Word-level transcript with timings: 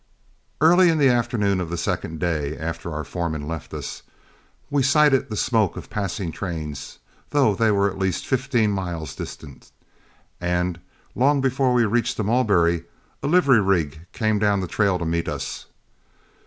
Early 0.61 0.89
in 0.89 0.97
the 0.97 1.09
afternoon 1.09 1.61
of 1.61 1.69
the 1.69 1.77
second 1.77 2.19
day 2.19 2.57
after 2.57 2.91
our 2.91 3.03
foreman 3.03 3.47
left 3.47 3.71
us, 3.71 4.01
we 4.71 4.81
sighted 4.81 5.29
the 5.29 5.37
smoke 5.37 5.77
of 5.77 5.91
passing 5.91 6.31
trains, 6.31 6.97
though 7.29 7.53
they 7.53 7.69
were 7.69 7.87
at 7.87 7.99
least 7.99 8.25
fifteen 8.25 8.71
miles 8.71 9.13
distant, 9.15 9.71
and 10.39 10.79
long 11.13 11.39
before 11.39 11.71
we 11.71 11.85
reached 11.85 12.17
the 12.17 12.23
Mulberry, 12.23 12.85
a 13.21 13.27
livery 13.27 13.61
rig 13.61 14.07
came 14.11 14.39
down 14.39 14.59
the 14.59 14.67
trail 14.67 14.97
to 14.97 15.05
meet 15.05 15.29
us. 15.29 15.67